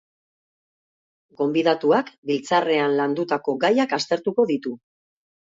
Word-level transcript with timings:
Gonbidatuak, 1.41 2.09
biltzarrean 2.31 2.97
landutako 3.03 3.55
gaiak 3.67 3.95
aztertuko 3.99 4.51
ditu. 4.55 4.75